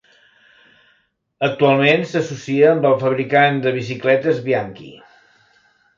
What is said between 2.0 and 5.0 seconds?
s'associa amb el fabricant de bicicletes Bianchi.